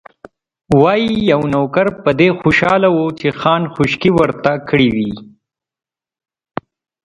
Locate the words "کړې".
4.69-4.89